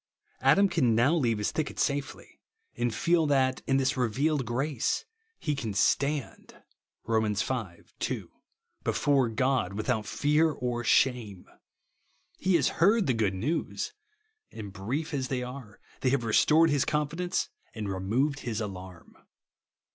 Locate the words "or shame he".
10.49-12.55